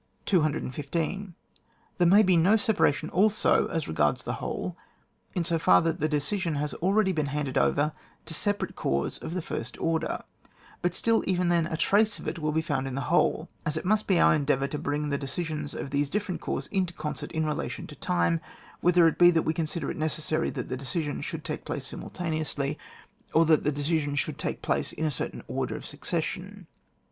[0.25, 1.35] 215.
[1.99, 4.75] There may be no separation also as regards the whole
[5.35, 7.93] in so far that the decision has been already handed over
[8.25, 10.23] to separate corps of the first order;
[10.81, 13.77] but still even then a trace of it will be found in the whole, as
[13.77, 17.31] it must be our endeavour to bring the decisions of these different corps into concert
[17.31, 18.41] in relation to time,
[18.79, 21.85] whether it be that we consider it neces sary that the decisions should take place
[21.85, 22.75] simultaneously,
[23.35, 26.65] or that the decisions should take place in a certain order of succession.